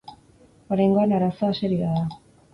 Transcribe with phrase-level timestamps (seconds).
[0.75, 2.19] Oraingoan arazoa serioa da.